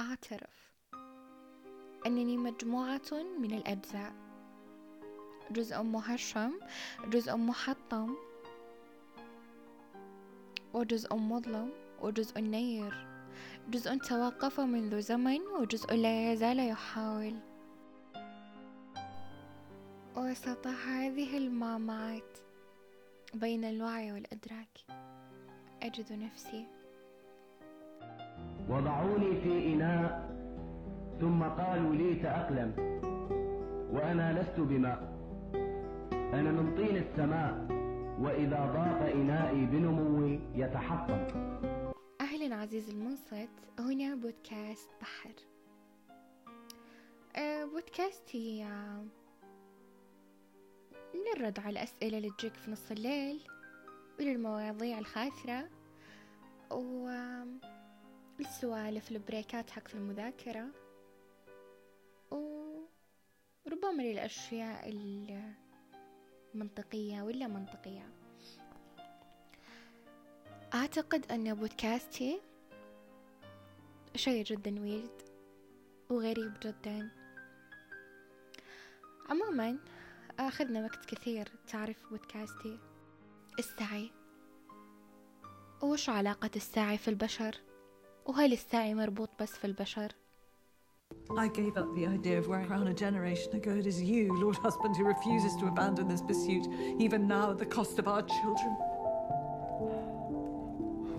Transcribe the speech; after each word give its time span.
أعترف 0.00 0.72
أنني 2.06 2.36
مجموعة 2.36 3.12
من 3.12 3.52
الأجزاء. 3.54 4.12
جزء 5.50 5.82
مهشم 5.82 6.52
جزء 7.08 7.36
محطم 7.36 8.14
وجزء 10.74 11.14
مظلم 11.14 11.70
وجزء 12.02 12.40
نير. 12.40 13.06
جزء 13.70 13.96
توقف 13.96 14.60
منذ 14.60 15.00
زمن 15.00 15.40
وجزء 15.40 15.94
لا 15.94 16.32
يزال 16.32 16.58
يحاول. 16.58 17.36
وسط 20.16 20.66
هذه 20.66 21.36
المعمعات 21.36 22.38
بين 23.34 23.64
الوعي 23.64 24.12
والإدراك 24.12 24.78
أجد 25.82 26.12
نفسي. 26.12 26.79
وضعوني 28.70 29.40
في 29.40 29.74
إناء 29.74 30.30
ثم 31.20 31.42
قالوا 31.42 31.94
لي 31.94 32.14
تأقلم 32.14 32.72
وأنا 33.92 34.40
لست 34.40 34.60
بماء. 34.60 35.20
أنا 36.12 36.50
من 36.50 36.74
طين 36.76 36.96
السماء 36.96 37.66
وإذا 38.20 38.66
ضاق 38.66 39.10
إنائي 39.14 39.66
بنموي 39.66 40.40
يتحطم. 40.54 41.20
أهلا 42.20 42.56
عزيزي 42.56 42.92
المنصت 42.92 43.50
هنا 43.78 44.14
بودكاست 44.14 44.90
بحر. 45.00 45.34
أه 47.36 47.64
بودكاستي 47.64 48.64
أه 48.64 49.04
للرد 51.14 51.60
على 51.60 51.70
الأسئلة 51.70 52.18
اللي 52.18 52.30
تجيك 52.38 52.54
في 52.54 52.70
نص 52.70 52.90
الليل 52.90 53.40
وللمواضيع 54.20 54.98
الخاثرة 54.98 55.68
والسوالف 58.40 59.10
البريكات 59.10 59.70
حق 59.70 59.94
المذاكرة. 59.94 60.66
وربما 62.30 64.02
للأشياء 64.02 64.88
المنطقية 66.54 67.22
ولا 67.22 67.46
منطقية. 67.46 68.12
أعتقد 70.74 71.32
أن 71.32 71.54
بودكاستي 71.54 72.40
شيء 74.16 74.44
جدا 74.44 74.80
ويرد 74.80 75.22
وغريب 76.10 76.52
جدا. 76.62 77.10
عموما 79.28 79.78
أخذنا 80.38 80.84
وقت 80.84 81.04
كثير 81.04 81.48
تعرف 81.68 82.10
بودكاستي. 82.10 82.78
السعي. 83.58 84.10
وش 85.82 86.08
علاقة 86.08 86.50
السعي 86.56 86.98
في 86.98 87.08
البشر؟ 87.08 87.69
وهل 88.30 88.52
السعي 88.52 88.94
مربوط 88.94 89.30
بس 89.40 89.50
في 89.50 89.64
البشر 89.64 90.12
I 91.30 91.48
gave 91.48 91.76
up 91.76 91.88
the 91.94 92.06
idea 92.06 92.38
of 92.38 92.46
wearing 92.48 92.66
a 92.66 92.68
crown 92.68 92.86
a 92.86 92.94
generation 92.94 93.52
ago. 93.60 93.72
It 93.82 93.86
is 93.92 94.00
you, 94.00 94.24
Lord 94.44 94.56
Husband, 94.66 94.92
who 94.96 95.04
refuses 95.14 95.52
to 95.60 95.64
abandon 95.66 96.06
this 96.12 96.22
pursuit, 96.30 96.64
even 97.04 97.20
now 97.26 97.50
at 97.52 97.58
the 97.58 97.70
cost 97.76 97.98
of 97.98 98.06
our 98.12 98.22
children. 98.36 98.72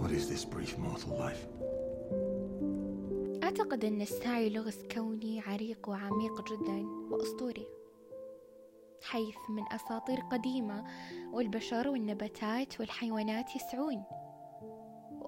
What 0.02 0.12
is 0.20 0.24
this 0.32 0.44
brief 0.54 0.78
mortal 0.78 1.14
life? 1.26 1.44
أعتقد 3.44 3.86
أن 3.86 4.02
السعي 4.02 4.50
لغز 4.50 4.78
كوني 4.92 5.42
عريق 5.42 5.90
وعميق 5.90 6.52
جدا 6.52 6.86
وأسطوري 7.12 7.68
حيث 9.04 9.38
من 9.50 9.64
أساطير 9.72 10.20
قديمة 10.20 10.86
والبشر 11.34 11.88
والنباتات 11.90 12.80
والحيوانات 12.80 13.56
يسعون 13.56 14.04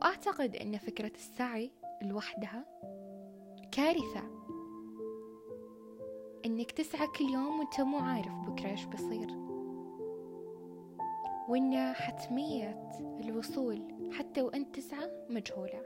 وأعتقد 0.04 0.56
أن 0.56 0.78
فكرة 0.78 1.12
السعي 1.16 1.72
لوحدها 2.02 2.66
كارثة. 3.72 4.24
إنك 6.46 6.72
تسعى 6.72 7.08
كل 7.08 7.26
يوم 7.26 7.60
وأنت 7.60 7.82
مو 7.82 7.98
عارف 7.98 8.34
بكرة 8.34 8.70
إيش 8.70 8.86
بيصير 8.86 9.28
وإن 11.50 11.94
حتمية 11.94 12.92
الوصول 13.00 13.82
حتى 14.12 14.42
وأنت 14.42 14.76
تسعى 14.76 15.10
مجهولة. 15.30 15.82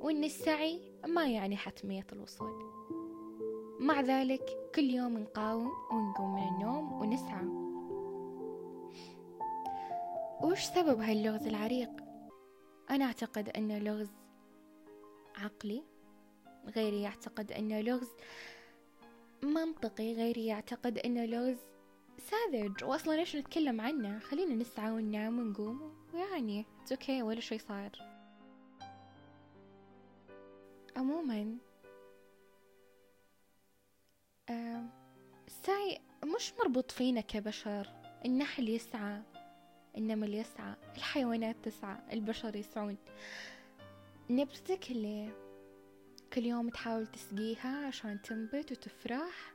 وإن 0.00 0.24
السعي 0.24 0.80
ما 1.06 1.26
يعني 1.26 1.56
حتمية 1.56 2.06
الوصول. 2.12 2.52
مع 3.80 4.00
ذلك 4.00 4.70
كل 4.74 4.90
يوم 4.90 5.18
نقاوم 5.18 5.70
ونقوم 5.92 6.34
من 6.34 6.48
النوم 6.48 6.92
ونسعى. 6.92 7.46
وش 10.42 10.64
سبب 10.64 11.00
هاللغز 11.00 11.46
العريق؟ 11.46 12.03
أنا 12.90 13.04
أعتقد 13.04 13.48
أنه 13.48 13.78
لغز 13.78 14.10
عقلي 15.36 15.82
غيري 16.76 17.02
يعتقد 17.02 17.52
أنه 17.52 17.80
لغز 17.80 18.08
منطقي 19.42 20.14
غيري 20.14 20.46
يعتقد 20.46 20.98
أنه 20.98 21.24
لغز 21.24 21.58
ساذج 22.18 22.84
وأصلا 22.84 23.14
ليش 23.14 23.36
نتكلم 23.36 23.80
عنه؟ 23.80 24.18
خلينا 24.18 24.54
نسعى 24.54 24.90
وننام 24.90 25.38
ونقوم. 25.38 26.06
ويعني 26.14 26.66
أوكي 26.92 27.22
ولا 27.22 27.40
شي 27.40 27.58
صار 27.58 27.90
عموما 30.96 31.56
آه 34.48 34.84
السعي 35.46 36.00
مش 36.24 36.52
مربوط 36.58 36.90
فينا 36.90 37.20
كبشر. 37.20 37.88
النحل 38.24 38.68
يسعى. 38.68 39.22
النمل 39.96 40.34
يسعى 40.34 40.74
الحيوانات 40.96 41.56
تسعى 41.62 41.96
البشر 42.12 42.56
يسعون. 42.56 42.96
نبتتك 44.30 44.90
اللي 44.90 45.32
كل 46.32 46.46
يوم 46.46 46.68
تحاول 46.68 47.06
تسقيها 47.06 47.86
عشان 47.86 48.22
تنبت 48.22 48.72
وتفرح 48.72 49.54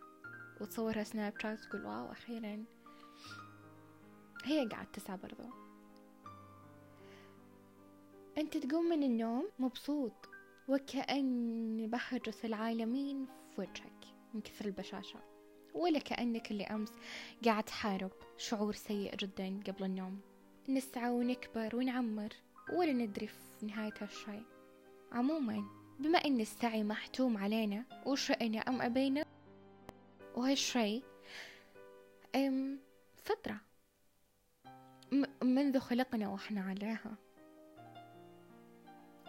وتصورها 0.61 1.03
سناب 1.03 1.33
شات 1.41 1.59
وتقول 1.65 1.85
واو 1.85 2.11
أخيرا. 2.11 2.65
هي 4.43 4.67
قاعد 4.67 4.91
تسعى 4.91 5.17
برضو. 5.17 5.43
أنت 8.37 8.57
تقوم 8.57 8.85
من 8.85 9.03
النوم 9.03 9.49
مبسوط 9.59 10.29
وكأن 10.67 11.87
بهجة 11.87 12.33
العالمين 12.43 13.25
في 13.25 13.61
وجهك 13.61 14.05
من 14.33 14.41
كثر 14.41 14.65
البشاشة. 14.65 15.19
ولا 15.73 15.99
كأنك 15.99 16.51
اللي 16.51 16.63
أمس 16.63 16.91
قاعد 17.45 17.63
تحارب 17.63 18.11
شعور 18.37 18.73
سيء 18.73 19.15
جدا 19.15 19.59
قبل 19.67 19.83
النوم. 19.83 20.19
نسعى 20.67 21.09
ونكبر 21.09 21.75
ونعمر 21.75 22.29
ولا 22.73 22.93
ندري 22.93 23.27
في 23.27 23.65
نهاية 23.65 23.93
هالشي. 24.01 24.41
عموما 25.11 25.63
بما 25.99 26.17
أن 26.17 26.41
السعي 26.41 26.83
محتوم 26.83 27.37
علينا 27.37 27.83
وشئنا 28.05 28.59
أم 28.59 28.81
أبينا 28.81 29.25
وهالشي 30.35 31.01
أم 32.35 32.79
فطرة. 33.23 33.61
منذ 35.41 35.79
خلقنا 35.79 36.29
وإحنا 36.29 36.61
عليها. 36.61 37.15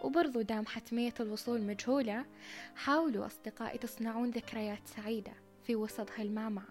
وبرضو 0.03 0.41
دام 0.41 0.65
حتمية 0.65 1.13
الوصول 1.19 1.61
مجهولة 1.61 2.25
حاولوا 2.75 3.25
أصدقائي 3.25 3.77
تصنعون 3.77 4.29
ذكريات 4.29 4.87
سعيدة 4.87 5.33
في 5.63 5.75
وسط 5.75 6.11
هالمعمعة. 6.11 6.67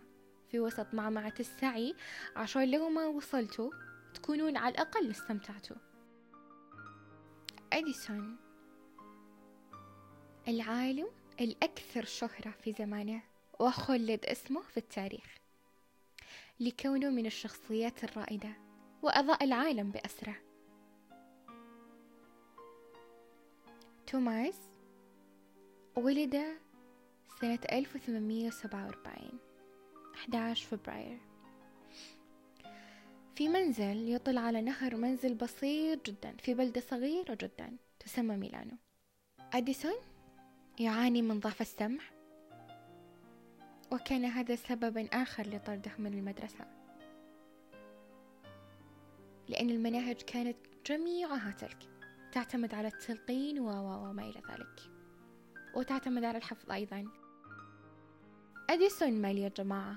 في 0.48 0.60
وسط 0.60 0.94
معمعة 0.94 1.34
السعي 1.40 1.94
عشان 2.36 2.70
لو 2.70 2.88
ما 2.88 3.06
وصلتوا 3.06 3.70
تكونون 4.14 4.56
على 4.56 4.74
الأقل 4.74 5.10
استمتعتوا. 5.10 5.76
أديسون 7.72 8.36
العالم 10.48 11.08
الأكثر 11.40 12.04
شهرة 12.04 12.50
في 12.50 12.72
زمانه 12.72 13.22
وخلد 13.60 14.24
اسمه 14.24 14.60
في 14.60 14.76
التاريخ 14.76 15.38
لكونه 16.60 17.10
من 17.10 17.26
الشخصيات 17.26 18.04
الرائدة 18.04 18.52
وأضاء 19.02 19.44
العالم 19.44 19.90
بأسره. 19.90 20.36
توماس 24.06 24.58
ولد 25.96 26.58
سنة 27.40 27.60
1847 27.72 29.38
11 30.14 30.66
فبراير. 30.66 31.29
في 33.40 33.48
منزل 33.48 34.08
يطل 34.08 34.38
على 34.38 34.60
نهر 34.60 34.96
منزل 34.96 35.34
بسيط 35.34 36.06
جدا 36.06 36.36
في 36.36 36.54
بلدة 36.54 36.80
صغيرة 36.80 37.38
جدا 37.42 37.76
تسمى 38.00 38.36
ميلانو. 38.36 38.76
أديسون 39.52 39.94
يعاني 40.80 41.22
من 41.22 41.40
ضعف 41.40 41.60
السمع. 41.60 42.02
وكان 43.92 44.24
هذا 44.24 44.54
سببا 44.54 45.08
آخر 45.12 45.46
لطرده 45.46 45.90
من 45.98 46.14
المدرسة. 46.14 46.66
لأن 49.48 49.70
المناهج 49.70 50.16
كانت 50.16 50.56
جميعها 50.86 51.50
تلك. 51.50 51.88
تعتمد 52.32 52.74
على 52.74 52.88
التلقين 52.88 53.60
وما 53.60 54.22
إلى 54.22 54.42
ذلك. 54.50 54.80
وتعتمد 55.74 56.24
على 56.24 56.38
الحفظ 56.38 56.70
أيضا. 56.70 57.04
أديسون 58.70 59.12
مالي 59.12 59.48
جماعة. 59.48 59.96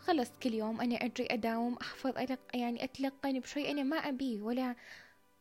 خلص 0.00 0.30
كل 0.42 0.54
يوم 0.54 0.80
أنا 0.80 0.94
أجي 0.96 1.34
أداوم 1.34 1.74
أحفظ 1.74 2.18
ألق 2.18 2.40
يعني 2.54 2.84
أتلقن 2.84 3.40
بشيء 3.40 3.70
أنا 3.70 3.82
ما 3.82 3.96
أبيه 3.96 4.42
ولا 4.42 4.76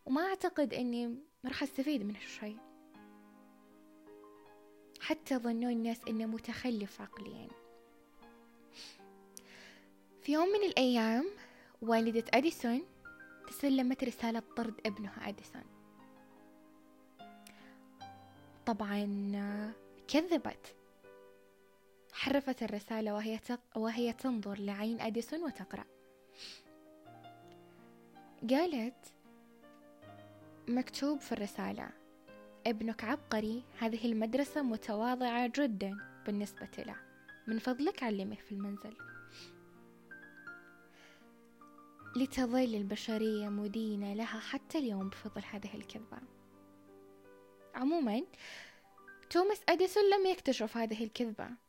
وما 0.05 0.21
أعتقد 0.21 0.73
أني 0.73 1.15
راح 1.45 1.63
أستفيد 1.63 2.03
من 2.03 2.15
هالشيء 2.15 2.57
حتى 5.01 5.37
ظنوا 5.37 5.71
الناس 5.71 5.99
إنه 6.07 6.25
متخلف 6.25 7.01
عقليا. 7.01 7.47
في 10.21 10.31
يوم 10.31 10.47
من 10.47 10.63
الأيام 10.67 11.25
والدة 11.81 12.23
أديسون 12.33 12.81
تسلمت 13.47 14.03
رسالة 14.03 14.43
طرد 14.57 14.73
ابنها 14.85 15.29
أديسون. 15.29 15.63
طبعا 18.65 19.05
كذبت. 20.07 20.75
حرفت 22.19 22.63
الرسالة 22.63 23.13
وهي, 23.13 23.39
وهي 23.75 24.13
تنظر 24.13 24.59
لعين 24.59 25.01
أديسون 25.01 25.43
وتقرأ. 25.43 25.85
قالت 28.49 29.13
مكتوب 30.67 31.19
في 31.19 31.31
الرسالة 31.31 31.89
ابنك 32.67 33.03
عبقري 33.03 33.63
هذه 33.79 34.05
المدرسة 34.05 34.61
متواضعة 34.61 35.51
جدا 35.55 35.97
بالنسبة 36.25 36.69
له. 36.77 36.95
من 37.47 37.59
فضلك 37.59 38.03
علمه 38.03 38.35
في 38.35 38.51
المنزل. 38.51 38.97
لتظل 42.15 42.75
البشرية 42.75 43.49
مدينة 43.49 44.13
لها 44.13 44.39
حتى 44.39 44.77
اليوم 44.77 45.09
بفضل 45.09 45.43
هذه 45.51 45.75
الكذبة. 45.75 46.17
عموما 47.75 48.23
توماس 49.29 49.61
أديسون 49.69 50.03
لم 50.03 50.25
يكتشف 50.25 50.77
هذه 50.77 51.03
الكذبة. 51.03 51.68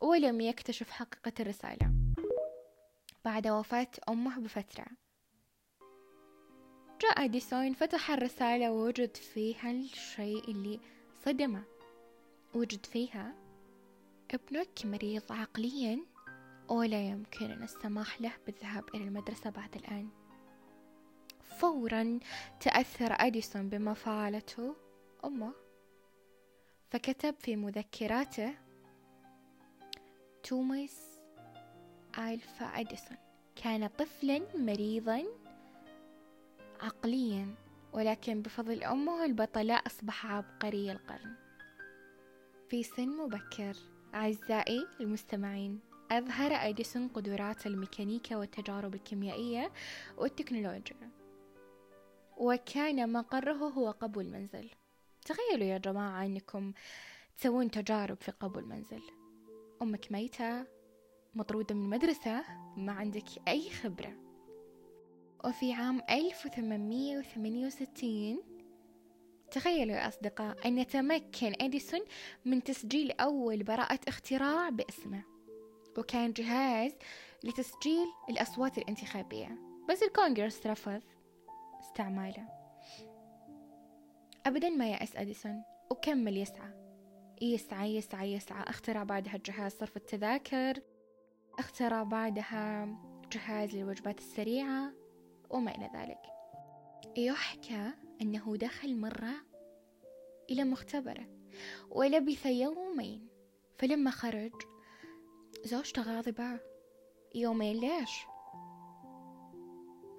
ولم 0.00 0.40
يكتشف 0.40 0.90
حقيقة 0.90 1.32
الرسالة. 1.40 1.92
بعد 3.24 3.48
وفاة 3.48 3.90
أمه 4.08 4.40
بفترة. 4.40 4.86
جاء 7.00 7.24
أديسون 7.24 7.72
فتح 7.72 8.10
الرسالة 8.10 8.72
ووجد 8.72 9.16
فيها 9.16 9.70
الشيء 9.70 10.50
اللي 10.50 10.80
صدمه. 11.24 11.64
وجد 12.54 12.86
فيها 12.86 13.34
ابنك 14.30 14.86
مريض 14.86 15.32
عقليا 15.32 16.00
ولا 16.68 17.08
يمكننا 17.08 17.64
السماح 17.64 18.20
له 18.20 18.32
بالذهاب 18.46 18.84
إلى 18.94 19.04
المدرسة 19.04 19.50
بعد 19.50 19.74
الآن. 19.74 20.08
فورا 21.58 22.18
تأثر 22.60 23.12
أديسون 23.12 23.68
بما 23.68 23.94
فعلته 23.94 24.76
أمه. 25.24 25.52
فكتب 26.90 27.34
في 27.40 27.56
مذكراته 27.56 28.63
توماس 30.44 31.20
ألفا 32.18 32.66
أديسون. 32.66 33.16
كان 33.56 33.86
طفلا 33.86 34.40
مريضا 34.54 35.22
عقليا 36.80 37.54
ولكن 37.92 38.42
بفضل 38.42 38.84
أمه 38.84 39.24
البطلة 39.24 39.74
أصبح 39.86 40.26
عبقري 40.26 40.92
القرن. 40.92 41.34
في 42.68 42.82
سن 42.82 43.08
مبكر 43.08 43.76
أعزائي 44.14 44.86
المستمعين 45.00 45.80
أظهر 46.10 46.52
أديسون 46.52 47.08
قدرات 47.08 47.66
الميكانيكا 47.66 48.36
والتجارب 48.36 48.94
الكيميائية 48.94 49.72
والتكنولوجيا. 50.16 51.10
وكان 52.36 53.12
مقره 53.12 53.52
هو 53.52 53.90
قبو 53.90 54.20
المنزل. 54.20 54.70
تخيلوا 55.24 55.66
يا 55.66 55.78
جماعة 55.78 56.24
أنكم 56.24 56.72
تسوون 57.38 57.70
تجارب 57.70 58.16
في 58.20 58.30
قبو 58.30 58.58
المنزل. 58.58 59.02
أمك 59.84 60.12
ميتة 60.12 60.66
مطرودة 61.34 61.74
من 61.74 61.84
المدرسة 61.84 62.44
ما 62.76 62.92
عندك 62.92 63.24
أي 63.48 63.70
خبرة. 63.70 64.12
وفي 65.44 65.72
عام 65.72 66.02
1868 66.10 68.42
تخيلوا 69.50 69.96
يا 69.96 70.08
أصدقاء 70.08 70.66
أن 70.66 70.78
يتمكن 70.78 71.52
أديسون 71.60 72.00
من 72.44 72.62
تسجيل 72.62 73.12
أول 73.12 73.62
براءة 73.62 74.00
اختراع 74.08 74.68
باسمه. 74.68 75.22
وكان 75.98 76.32
جهاز 76.32 76.92
لتسجيل 77.44 78.06
الأصوات 78.30 78.78
الانتخابية. 78.78 79.58
بس 79.90 80.02
الكونغرس 80.02 80.66
رفض 80.66 81.02
استعماله. 81.80 82.48
أبدا 84.46 84.68
ما 84.68 84.90
يأس 84.90 85.16
أديسون 85.16 85.62
وكمل 85.90 86.36
يسعى. 86.36 86.83
يسعى 87.42 87.96
يسعى 87.96 88.32
يسعى. 88.32 88.62
أخترع 88.62 89.02
بعدها 89.02 89.36
جهاز 89.46 89.72
صرف 89.72 89.96
التذاكر 89.96 90.80
أخترع 91.58 92.02
بعدها 92.02 92.88
جهاز 93.32 93.76
للوجبات 93.76 94.18
السريعة 94.18 94.92
وما 95.50 95.74
إلى 95.74 95.90
ذلك. 95.94 96.20
يحكى 97.16 97.90
أنه 98.22 98.56
دخل 98.56 98.96
مرة 98.96 99.34
إلى 100.50 100.64
مختبره 100.64 101.26
ولبث 101.90 102.46
يومين 102.46 103.28
فلما 103.78 104.10
خرج 104.10 104.52
زوجته 105.64 106.02
غاضبة. 106.02 106.60
يومين 107.34 107.80
ليش؟ 107.80 108.26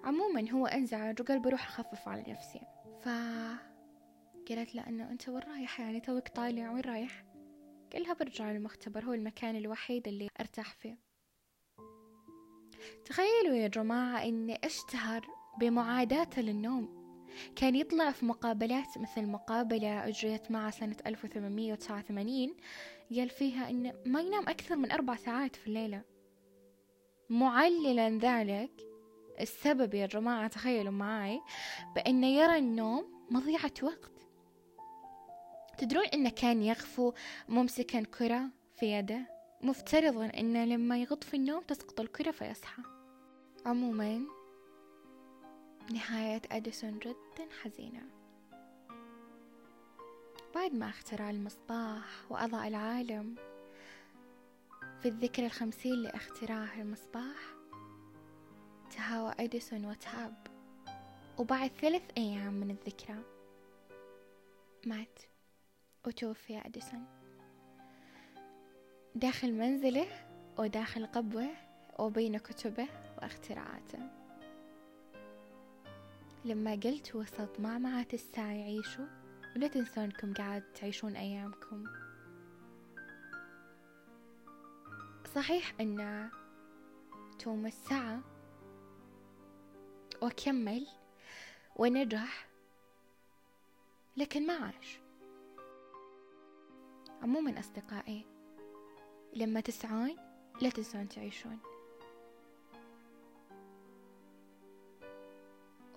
عموما 0.03 0.51
هو 0.51 0.65
أنزعج 0.65 1.21
وقال 1.21 1.39
بروح 1.39 1.67
أخفف 1.67 2.07
على 2.07 2.23
نفسي 2.27 2.61
ف 3.01 3.09
قالت 4.49 4.75
له 4.75 4.87
أنه 4.87 5.11
أنت 5.11 5.29
وين 5.29 5.43
رايح 5.43 5.79
يعني؟ 5.79 5.99
توك 5.99 6.27
طالع 6.27 6.71
وين 6.71 6.81
رايح؟ 6.81 7.25
قال 7.93 8.03
لها 8.03 8.13
برجع 8.13 8.51
للمختبر 8.51 9.05
هو 9.05 9.13
المكان 9.13 9.55
الوحيد 9.55 10.07
اللي 10.07 10.27
أرتاح 10.39 10.73
فيه. 10.73 10.97
تخيلوا 13.05 13.55
يا 13.55 13.67
جماعة 13.67 14.23
إني 14.23 14.59
أشتهر 14.63 15.27
بمعاداته 15.59 16.41
للنوم. 16.41 17.05
كان 17.55 17.75
يطلع 17.75 18.11
في 18.11 18.25
مقابلات 18.25 18.97
مثل 18.97 19.25
مقابلة 19.25 20.07
أجريت 20.07 20.51
معه 20.51 20.71
سنة 20.71 20.95
1889 21.07 22.55
قال 23.15 23.29
فيها 23.29 23.69
إنه 23.69 23.93
ما 24.05 24.21
ينام 24.21 24.49
أكثر 24.49 24.75
من 24.75 24.91
أربع 24.91 25.15
ساعات 25.15 25.55
في 25.55 25.67
الليلة. 25.67 26.01
معللا 27.29 28.09
ذلك 28.09 28.71
السبب 29.41 29.93
يا 29.93 30.05
جماعة 30.05 30.47
تخيلوا 30.47 30.91
معي 30.91 31.41
بأنه 31.95 32.27
يرى 32.27 32.57
النوم 32.57 33.27
مضيعة 33.31 33.73
وقت. 33.83 34.14
تدرون 35.77 36.05
إنه 36.05 36.29
كان 36.29 36.63
يغفو 36.63 37.13
ممسكا 37.49 38.03
كرة 38.03 38.49
في 38.75 38.85
يده؟ 38.85 39.35
مفترضا 39.61 40.25
إنه 40.25 40.65
لما 40.65 40.97
يغط 40.97 41.23
في 41.23 41.33
النوم 41.33 41.63
تسقط 41.63 41.99
الكرة 41.99 42.31
فيصحى. 42.31 42.83
عموما 43.65 44.21
نهاية 45.91 46.41
أديسون 46.51 46.99
جدا 46.99 47.47
حزينة. 47.61 48.01
بعد 50.55 50.73
ما 50.73 50.89
اخترع 50.89 51.29
المصباح 51.29 52.31
وأضاء 52.31 52.67
العالم 52.67 53.35
في 55.01 55.07
الذكرى 55.07 55.45
الخمسين 55.45 55.93
لاختراع 55.93 56.81
المصباح 56.81 57.55
تهاوى 58.91 59.33
أديسون 59.39 59.85
وتعب 59.85 60.47
وبعد 61.37 61.71
ثلاث 61.81 62.03
أيام 62.17 62.53
من 62.53 62.71
الذكرى 62.71 63.23
مات. 64.85 65.34
وتوفي 66.07 66.57
أديسون 66.65 67.05
داخل 69.15 69.53
منزله 69.53 70.07
وداخل 70.57 71.05
قبوه 71.05 71.49
وبين 71.99 72.37
كتبه 72.37 72.87
واختراعاته. 73.21 73.99
لما 76.45 76.71
قلت 76.71 77.15
وسط 77.15 77.59
معمعة 77.59 78.07
الساعة 78.13 78.51
يعيشوا 78.51 79.05
ولا 79.55 79.67
تنسون 79.67 80.03
انكم 80.03 80.33
قاعد 80.33 80.63
تعيشون 80.73 81.15
أيامكم. 81.15 81.83
صحيح 85.35 85.73
أن 85.81 86.29
توماس 87.39 87.73
سعى 87.73 88.19
وكمل 90.21 90.87
ونجح 91.75 92.47
لكن 94.17 94.47
ما 94.47 94.53
عاش 94.53 95.04
عموما 97.25 97.59
أصدقائي. 97.59 98.25
لما 99.33 99.59
تسعون 99.59 100.15
لا 100.61 100.69
تنسون 100.69 101.09
تعيشون. 101.09 101.59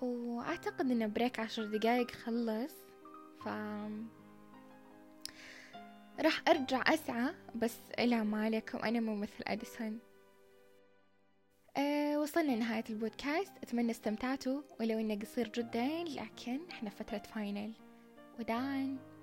وأعتقد 0.02 0.90
إن 0.90 1.12
break 1.12 1.40
عشر 1.40 1.64
دقايق 1.64 2.11
خلص 2.11 2.73
ف 3.40 3.49
راح 6.20 6.42
أرجع 6.49 6.82
أسعى 6.87 7.35
بس 7.54 7.76
إلى 7.99 8.25
ما 8.25 8.44
عليكم 8.44 8.78
أنا 8.78 9.00
مو 9.00 9.16
مثل 9.16 9.44
أديسون. 9.47 9.99
أه 11.76 12.18
وصلنا 12.20 12.52
لنهاية 12.52 12.85
البودكاست. 12.90 13.52
أتمنى 13.62 13.90
استمتعتوا 13.90 14.62
ولو 14.80 14.99
إنه 14.99 15.18
قصير 15.18 15.49
جدا 15.49 16.04
لكن 16.04 16.61
إحنا 16.70 16.90
فترة 16.90 17.18
final. 17.18 17.73
وداعا 18.38 19.17